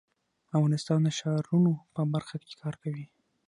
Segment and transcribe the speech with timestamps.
[0.57, 3.05] افغانستان د ښارونو په برخه کې کار کوي.